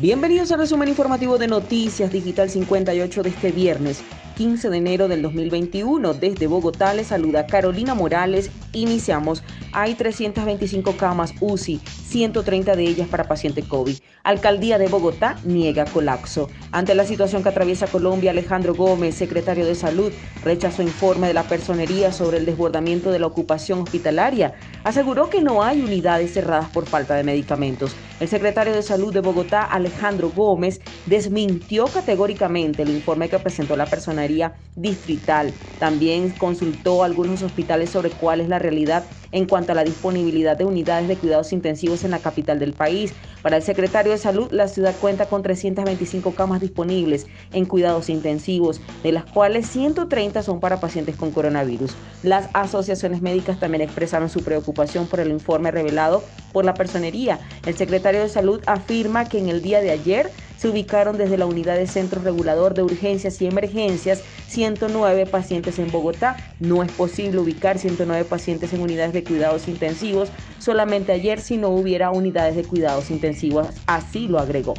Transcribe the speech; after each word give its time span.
Bienvenidos 0.00 0.50
al 0.50 0.60
resumen 0.60 0.88
informativo 0.88 1.36
de 1.36 1.46
Noticias 1.46 2.10
Digital 2.10 2.48
58 2.48 3.22
de 3.22 3.28
este 3.28 3.52
viernes, 3.52 4.02
15 4.40 4.70
de 4.70 4.78
enero 4.78 5.06
del 5.06 5.20
2021. 5.20 6.14
Desde 6.14 6.46
Bogotá 6.46 6.94
les 6.94 7.08
saluda 7.08 7.46
Carolina 7.46 7.94
Morales. 7.94 8.50
Iniciamos. 8.72 9.42
Hay 9.74 9.94
325 9.96 10.96
camas 10.96 11.34
UCI, 11.40 11.78
130 12.06 12.74
de 12.74 12.82
ellas 12.84 13.06
para 13.06 13.28
paciente 13.28 13.62
COVID. 13.62 13.98
Alcaldía 14.22 14.78
de 14.78 14.88
Bogotá 14.88 15.36
niega 15.44 15.84
colapso. 15.84 16.48
Ante 16.72 16.94
la 16.94 17.04
situación 17.04 17.42
que 17.42 17.50
atraviesa 17.50 17.86
Colombia, 17.86 18.30
Alejandro 18.30 18.74
Gómez, 18.74 19.14
secretario 19.14 19.66
de 19.66 19.74
Salud, 19.74 20.10
rechazó 20.42 20.82
informe 20.82 21.26
de 21.26 21.34
la 21.34 21.42
personería 21.42 22.10
sobre 22.10 22.38
el 22.38 22.46
desbordamiento 22.46 23.10
de 23.10 23.18
la 23.18 23.26
ocupación 23.26 23.80
hospitalaria. 23.80 24.54
Aseguró 24.84 25.28
que 25.28 25.42
no 25.42 25.62
hay 25.62 25.82
unidades 25.82 26.32
cerradas 26.32 26.70
por 26.70 26.86
falta 26.86 27.14
de 27.14 27.24
medicamentos. 27.24 27.94
El 28.20 28.28
secretario 28.28 28.74
de 28.74 28.82
Salud 28.82 29.12
de 29.12 29.20
Bogotá, 29.20 29.62
Alejandro 29.62 30.30
Gómez, 30.34 30.80
desmintió 31.06 31.86
categóricamente 31.86 32.82
el 32.82 32.90
informe 32.90 33.28
que 33.28 33.38
presentó 33.38 33.76
la 33.76 33.86
personería 33.86 34.29
distrital. 34.76 35.52
También 35.78 36.30
consultó 36.30 37.02
a 37.02 37.06
algunos 37.06 37.42
hospitales 37.42 37.90
sobre 37.90 38.10
cuál 38.10 38.40
es 38.40 38.48
la 38.48 38.58
realidad 38.58 39.04
en 39.32 39.46
cuanto 39.46 39.72
a 39.72 39.74
la 39.74 39.84
disponibilidad 39.84 40.56
de 40.56 40.64
unidades 40.64 41.08
de 41.08 41.16
cuidados 41.16 41.52
intensivos 41.52 42.04
en 42.04 42.10
la 42.10 42.18
capital 42.18 42.58
del 42.58 42.72
país. 42.72 43.12
Para 43.42 43.56
el 43.56 43.62
secretario 43.62 44.12
de 44.12 44.18
Salud, 44.18 44.50
la 44.50 44.68
ciudad 44.68 44.94
cuenta 45.00 45.26
con 45.26 45.42
325 45.42 46.34
camas 46.34 46.60
disponibles 46.60 47.26
en 47.52 47.64
cuidados 47.64 48.10
intensivos, 48.10 48.80
de 49.02 49.12
las 49.12 49.24
cuales 49.24 49.66
130 49.68 50.42
son 50.42 50.60
para 50.60 50.80
pacientes 50.80 51.16
con 51.16 51.30
coronavirus. 51.30 51.94
Las 52.22 52.48
asociaciones 52.52 53.22
médicas 53.22 53.60
también 53.60 53.82
expresaron 53.82 54.28
su 54.28 54.42
preocupación 54.42 55.06
por 55.06 55.20
el 55.20 55.30
informe 55.30 55.70
revelado 55.70 56.22
por 56.52 56.64
la 56.64 56.74
personería. 56.74 57.38
El 57.64 57.76
secretario 57.76 58.20
de 58.20 58.28
Salud 58.28 58.60
afirma 58.66 59.24
que 59.26 59.38
en 59.38 59.48
el 59.48 59.62
día 59.62 59.80
de 59.80 59.90
ayer 59.90 60.30
se 60.60 60.68
ubicaron 60.68 61.16
desde 61.16 61.38
la 61.38 61.46
unidad 61.46 61.76
de 61.76 61.86
centro 61.86 62.20
regulador 62.20 62.74
de 62.74 62.82
urgencias 62.82 63.40
y 63.40 63.46
emergencias 63.46 64.22
109 64.48 65.24
pacientes 65.24 65.78
en 65.78 65.90
Bogotá. 65.90 66.36
No 66.58 66.82
es 66.82 66.92
posible 66.92 67.38
ubicar 67.38 67.78
109 67.78 68.26
pacientes 68.26 68.74
en 68.74 68.82
unidades 68.82 69.14
de 69.14 69.24
cuidados 69.24 69.68
intensivos 69.68 70.28
solamente 70.58 71.12
ayer 71.12 71.40
si 71.40 71.56
no 71.56 71.70
hubiera 71.70 72.10
unidades 72.10 72.56
de 72.56 72.64
cuidados 72.64 73.10
intensivos, 73.10 73.68
así 73.86 74.28
lo 74.28 74.38
agregó. 74.38 74.74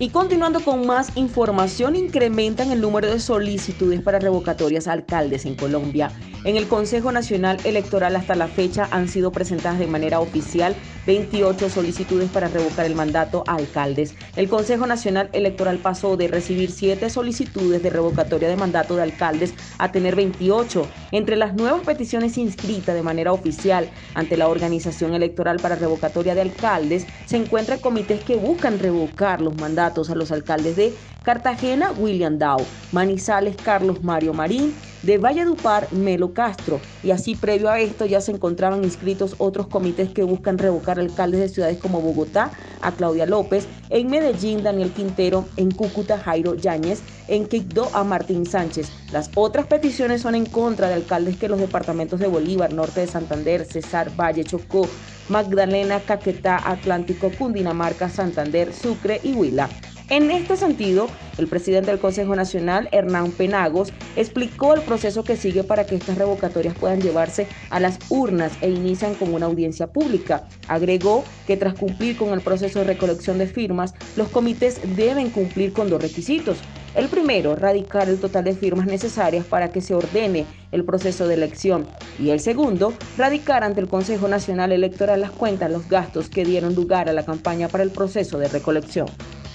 Y 0.00 0.08
continuando 0.08 0.60
con 0.60 0.86
más 0.86 1.16
información, 1.16 1.94
incrementan 1.94 2.72
el 2.72 2.80
número 2.80 3.08
de 3.08 3.20
solicitudes 3.20 4.00
para 4.00 4.18
revocatorias 4.18 4.88
alcaldes 4.88 5.44
en 5.44 5.54
Colombia. 5.54 6.10
En 6.44 6.56
el 6.56 6.66
Consejo 6.68 7.12
Nacional 7.12 7.58
Electoral 7.64 8.16
hasta 8.16 8.34
la 8.34 8.48
fecha 8.48 8.88
han 8.90 9.08
sido 9.08 9.30
presentadas 9.30 9.78
de 9.78 9.86
manera 9.86 10.20
oficial 10.20 10.74
28 11.06 11.70
solicitudes 11.70 12.30
para 12.30 12.48
revocar 12.48 12.86
el 12.86 12.94
mandato 12.94 13.44
a 13.46 13.54
alcaldes. 13.54 14.14
El 14.36 14.48
Consejo 14.48 14.86
Nacional 14.86 15.30
Electoral 15.32 15.78
pasó 15.78 16.16
de 16.16 16.28
recibir 16.28 16.70
7 16.70 17.10
solicitudes 17.10 17.82
de 17.82 17.90
revocatoria 17.90 18.48
de 18.48 18.56
mandato 18.56 18.96
de 18.96 19.02
alcaldes 19.02 19.54
a 19.78 19.92
tener 19.92 20.16
28. 20.16 20.86
Entre 21.12 21.36
las 21.36 21.54
nuevas 21.54 21.82
peticiones 21.82 22.38
inscritas 22.38 22.94
de 22.94 23.02
manera 23.02 23.32
oficial 23.32 23.90
ante 24.14 24.36
la 24.36 24.48
Organización 24.48 25.14
Electoral 25.14 25.58
para 25.58 25.76
Revocatoria 25.76 26.34
de 26.34 26.42
Alcaldes 26.42 27.06
se 27.26 27.36
encuentran 27.36 27.78
comités 27.78 28.22
que 28.22 28.36
buscan 28.36 28.78
revocar 28.78 29.40
los 29.40 29.56
mandatos 29.56 30.10
a 30.10 30.14
los 30.14 30.32
alcaldes 30.32 30.76
de 30.76 30.94
Cartagena, 31.22 31.92
William 31.92 32.38
Dow, 32.38 32.64
Manizales, 32.92 33.56
Carlos 33.56 34.02
Mario 34.02 34.32
Marín, 34.32 34.74
de 35.02 35.18
Valledupar, 35.18 35.92
Melo 35.92 36.32
Castro. 36.34 36.80
Y 37.02 37.10
así 37.10 37.34
previo 37.34 37.70
a 37.70 37.80
esto 37.80 38.06
ya 38.06 38.20
se 38.20 38.32
encontraban 38.32 38.84
inscritos 38.84 39.34
otros 39.38 39.66
comités 39.66 40.10
que 40.10 40.22
buscan 40.22 40.58
revocar 40.58 40.98
alcaldes 40.98 41.40
de 41.40 41.48
ciudades 41.48 41.78
como 41.78 42.00
Bogotá, 42.00 42.50
a 42.82 42.92
Claudia 42.92 43.26
López, 43.26 43.66
en 43.90 44.08
Medellín, 44.08 44.62
Daniel 44.62 44.92
Quintero, 44.92 45.44
en 45.56 45.70
Cúcuta, 45.70 46.18
Jairo 46.18 46.54
Yáñez, 46.54 47.02
en 47.28 47.46
Quibdó, 47.46 47.90
a 47.94 48.04
Martín 48.04 48.46
Sánchez. 48.46 48.90
Las 49.12 49.30
otras 49.34 49.66
peticiones 49.66 50.22
son 50.22 50.34
en 50.34 50.46
contra 50.46 50.88
de 50.88 50.94
alcaldes 50.94 51.36
que 51.36 51.48
los 51.48 51.60
departamentos 51.60 52.20
de 52.20 52.26
Bolívar, 52.26 52.72
Norte 52.72 53.00
de 53.00 53.06
Santander, 53.06 53.64
Cesar, 53.64 54.10
Valle, 54.18 54.44
Chocó, 54.44 54.88
Magdalena, 55.28 56.00
Caquetá, 56.00 56.60
Atlántico, 56.64 57.30
Cundinamarca, 57.36 58.08
Santander, 58.08 58.72
Sucre 58.72 59.20
y 59.22 59.32
Huila. 59.32 59.68
En 60.10 60.28
este 60.32 60.56
sentido, 60.56 61.06
el 61.38 61.46
presidente 61.46 61.92
del 61.92 62.00
Consejo 62.00 62.34
Nacional, 62.34 62.88
Hernán 62.90 63.30
Penagos, 63.30 63.92
explicó 64.16 64.74
el 64.74 64.82
proceso 64.82 65.22
que 65.22 65.36
sigue 65.36 65.62
para 65.62 65.86
que 65.86 65.94
estas 65.94 66.18
revocatorias 66.18 66.74
puedan 66.74 67.00
llevarse 67.00 67.46
a 67.70 67.78
las 67.78 67.96
urnas 68.08 68.50
e 68.60 68.70
inician 68.70 69.14
con 69.14 69.32
una 69.32 69.46
audiencia 69.46 69.86
pública. 69.86 70.48
Agregó 70.66 71.22
que 71.46 71.56
tras 71.56 71.74
cumplir 71.74 72.16
con 72.16 72.30
el 72.30 72.40
proceso 72.40 72.80
de 72.80 72.86
recolección 72.86 73.38
de 73.38 73.46
firmas, 73.46 73.94
los 74.16 74.26
comités 74.30 74.80
deben 74.96 75.30
cumplir 75.30 75.72
con 75.72 75.88
dos 75.88 76.02
requisitos. 76.02 76.58
El 76.96 77.06
primero, 77.06 77.54
radicar 77.54 78.08
el 78.08 78.18
total 78.18 78.42
de 78.42 78.56
firmas 78.56 78.86
necesarias 78.86 79.46
para 79.46 79.70
que 79.70 79.80
se 79.80 79.94
ordene 79.94 80.44
el 80.72 80.84
proceso 80.84 81.28
de 81.28 81.34
elección. 81.34 81.86
Y 82.18 82.30
el 82.30 82.40
segundo, 82.40 82.94
radicar 83.16 83.62
ante 83.62 83.80
el 83.80 83.86
Consejo 83.86 84.26
Nacional 84.26 84.72
Electoral 84.72 85.20
las 85.20 85.30
cuentas, 85.30 85.70
los 85.70 85.88
gastos 85.88 86.28
que 86.28 86.44
dieron 86.44 86.74
lugar 86.74 87.08
a 87.08 87.12
la 87.12 87.24
campaña 87.24 87.68
para 87.68 87.84
el 87.84 87.92
proceso 87.92 88.40
de 88.40 88.48
recolección. 88.48 89.06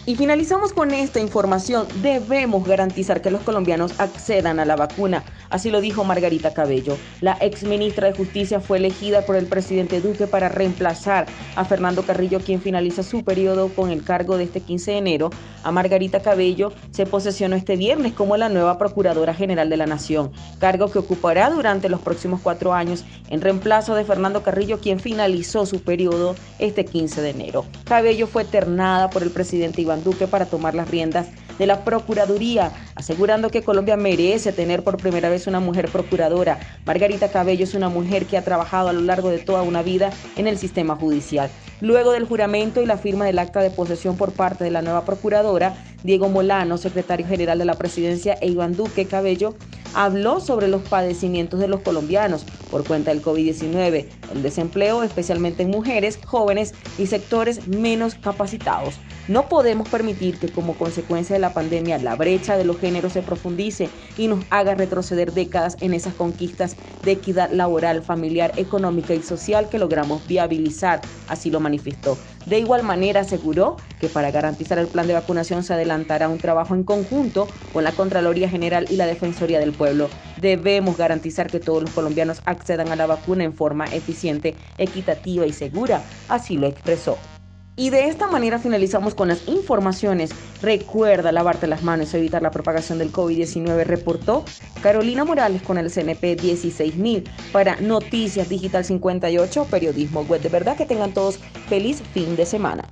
Y 0.08 0.16
finalizamos 0.16 0.72
con 0.72 0.92
esta 0.92 1.20
información. 1.20 1.88
Debemos 2.04 2.68
garantizar 2.68 3.22
que 3.22 3.32
los 3.32 3.42
colombianos 3.42 4.00
accedan 4.00 4.60
a 4.60 4.66
la 4.66 4.76
vacuna. 4.76 5.24
Así 5.56 5.72
lo 5.72 5.80
dijo 5.80 6.04
Margarita 6.04 6.54
Cabello. 6.54 6.98
La 7.22 7.38
ex 7.40 7.64
ministra 7.64 8.08
de 8.08 8.14
Justicia 8.14 8.60
fue 8.60 8.78
elegida 8.78 9.26
por 9.26 9.38
el 9.38 9.46
presidente 9.46 10.02
Duque 10.02 10.28
para 10.28 10.50
reemplazar 10.50 11.28
a 11.56 11.64
Fernando 11.64 12.04
Carrillo, 12.04 12.42
quien 12.42 12.60
finaliza 12.60 13.04
su 13.04 13.24
periodo 13.24 13.70
con 13.70 13.90
el 13.90 14.04
cargo 14.04 14.36
de 14.36 14.44
este 14.44 14.60
15 14.60 14.92
de 14.92 14.98
enero. 14.98 15.30
A 15.64 15.72
Margarita 15.72 16.22
Cabello 16.22 16.74
se 16.92 17.06
posesionó 17.06 17.56
este 17.56 17.78
viernes 17.78 18.12
como 18.12 18.36
la 18.36 18.50
nueva 18.50 18.78
Procuradora 18.78 19.34
General 19.34 19.70
de 19.70 19.78
la 19.78 19.86
Nación, 19.86 20.34
cargo 20.60 20.92
que 20.92 21.00
ocupará 21.00 21.50
durante 21.50 21.88
los 21.88 22.02
próximos 22.02 22.42
cuatro 22.42 22.74
años 22.74 23.06
en 23.30 23.40
reemplazo 23.40 23.96
de 23.96 24.04
Fernando 24.04 24.44
Carrillo, 24.44 24.82
quien 24.82 25.00
finalizó 25.00 25.66
su 25.66 25.82
periodo 25.84 26.36
este 26.60 26.84
15 26.84 27.22
de 27.22 27.30
enero. 27.30 27.64
Cabello 27.86 28.28
fue 28.28 28.44
ternada 28.44 29.10
por 29.10 29.24
el 29.24 29.32
presidente 29.32 29.82
Iván 29.82 30.04
Duque 30.04 30.28
para 30.28 30.48
tomar 30.48 30.76
las 30.76 30.92
riendas 30.92 31.28
de 31.58 31.66
la 31.66 31.84
Procuraduría, 31.84 32.72
asegurando 32.96 33.50
que 33.50 33.64
Colombia 33.64 33.98
merece 33.98 34.52
tener 34.52 34.84
por 34.84 34.98
primera 34.98 35.30
vez 35.30 35.48
una 35.48 35.60
mujer 35.60 35.90
procuradora. 35.90 36.60
Margarita 36.86 37.30
Cabello 37.30 37.64
es 37.64 37.74
una 37.74 37.90
mujer 37.90 38.26
que 38.26 38.38
ha 38.38 38.44
trabajado 38.44 38.90
a 38.90 38.94
lo 38.94 39.02
largo 39.02 39.30
de 39.30 39.40
toda 39.40 39.62
una 39.62 39.82
vida 39.82 40.12
en 40.36 40.48
el 40.48 40.58
sistema 40.58 40.96
judicial. 40.96 41.50
Luego 41.82 42.12
del 42.12 42.26
juramento 42.26 42.82
y 42.82 42.86
la 42.86 42.98
firma 42.98 43.26
del 43.26 43.40
acta 43.40 43.60
de 43.60 43.70
posesión 43.70 44.16
por 44.16 44.32
parte 44.32 44.64
de 44.64 44.72
la 44.72 44.82
nueva 44.82 45.04
procuradora, 45.04 45.76
Diego 46.04 46.30
Molano, 46.30 46.78
secretario 46.78 47.28
general 47.28 47.60
de 47.60 47.66
la 47.66 47.74
presidencia, 47.74 48.38
e 48.42 48.48
Iván 48.48 48.76
Duque 48.76 49.06
Cabello, 49.06 49.56
habló 49.94 50.40
sobre 50.40 50.68
los 50.68 50.82
padecimientos 50.84 51.60
de 51.60 51.68
los 51.68 51.82
colombianos 51.82 52.46
por 52.70 52.86
cuenta 52.86 53.12
del 53.12 53.24
COVID-19, 53.24 54.06
el 54.34 54.44
desempleo 54.44 55.04
especialmente 55.04 55.64
en 55.64 55.70
mujeres, 55.70 56.20
jóvenes 56.24 56.74
y 56.98 57.08
sectores 57.08 57.68
menos 57.68 58.16
capacitados. 58.16 58.96
No 59.28 59.50
podemos 59.50 59.90
permitir 59.90 60.38
que 60.38 60.50
como 60.50 60.76
consecuencia 60.76 61.34
de 61.34 61.40
la 61.40 61.54
pandemia 61.54 61.98
la 61.98 62.16
brecha 62.16 62.58
de 62.58 62.66
los 62.66 62.78
géneros 62.78 63.14
se 63.14 63.24
profundice 63.24 63.90
y 64.18 64.28
nos 64.28 64.46
haga 64.52 64.76
retroceder 64.76 65.34
décadas 65.34 65.78
en 65.82 65.94
esas 65.94 66.14
conquistas 66.14 66.76
de 67.04 67.14
equidad 67.14 67.52
laboral, 67.52 68.04
familiar, 68.04 68.52
económica 68.58 69.16
y 69.16 69.24
social 69.24 69.70
que 69.70 69.80
logramos 69.80 70.28
viabilizar, 70.28 71.02
así 71.28 71.50
lo 71.50 71.60
manifestó. 71.60 72.18
De 72.46 72.60
igual 72.60 72.84
manera 72.84 73.22
aseguró 73.22 73.78
que 74.00 74.08
para 74.08 74.30
garantizar 74.30 74.78
el 74.78 74.88
plan 74.88 75.08
de 75.08 75.14
vacunación 75.14 75.64
se 75.64 75.74
adelantará 75.74 76.30
un 76.30 76.38
trabajo 76.38 76.76
en 76.76 76.84
conjunto 76.84 77.48
con 77.74 77.84
la 77.84 77.92
Contraloría 77.92 78.48
General 78.48 78.86
y 78.90 78.98
la 78.98 79.08
Defensoría 79.08 79.60
del 79.60 79.72
Pueblo. 79.72 80.10
Debemos 80.40 80.96
garantizar 80.98 81.50
que 81.50 81.60
todos 81.60 81.82
los 81.82 81.92
colombianos 81.92 82.42
accedan 82.66 82.92
a 82.92 82.96
la 82.96 83.06
vacuna 83.06 83.44
en 83.44 83.54
forma 83.54 83.86
eficiente, 83.86 84.56
equitativa 84.80 85.46
y 85.46 85.54
segura, 85.54 86.02
así 86.30 86.58
lo 86.58 86.66
expresó. 86.66 87.18
Y 87.78 87.90
de 87.90 88.08
esta 88.08 88.28
manera 88.28 88.58
finalizamos 88.58 89.14
con 89.14 89.28
las 89.28 89.48
informaciones. 89.48 90.32
Recuerda 90.62 91.32
lavarte 91.32 91.68
las 91.68 91.84
manos 91.84 92.14
y 92.14 92.18
evitar 92.18 92.42
la 92.42 92.50
propagación 92.50 92.98
del 92.98 93.12
COVID-19, 93.12 93.84
reportó 93.84 94.46
Carolina 94.82 95.26
Morales 95.26 95.62
con 95.62 95.78
el 95.78 95.92
CNP 95.92 96.38
16000 96.38 97.26
para 97.52 97.76
Noticias 97.82 98.50
Digital 98.50 98.86
58, 98.86 99.66
periodismo 99.70 100.22
web. 100.22 100.42
De 100.42 100.50
verdad 100.50 100.78
que 100.78 100.86
tengan 100.86 101.14
todos 101.14 101.38
feliz 101.68 102.02
fin 102.14 102.36
de 102.36 102.46
semana. 102.46 102.86